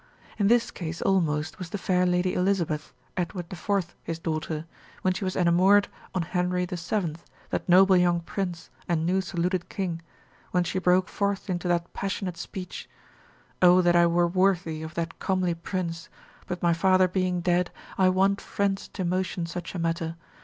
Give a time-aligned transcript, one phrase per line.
[0.39, 4.65] In this case almost was the fair lady Elizabeth, Edward the Fourth his daughter,
[5.03, 9.69] when she was enamoured on Henry the Seventh, that noble young prince, and new saluted
[9.69, 10.01] king,
[10.49, 12.89] when she broke forth into that passionate speech,
[13.61, 16.09] O that I were worthy of that comely prince!
[16.47, 20.15] but my father being dead, I want friends to motion such a matter!